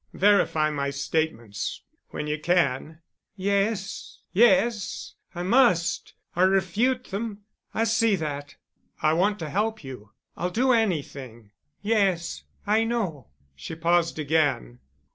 [0.15, 3.03] Verify my statements, when you can——"
[3.35, 5.13] "Yes, yes.
[5.35, 7.43] I must—or refute them.
[7.71, 8.55] I see that."
[9.03, 10.09] "I want to help you.
[10.35, 11.51] I'll do anything——"
[11.83, 12.45] "Yes.
[12.65, 14.79] I know—" she paused again.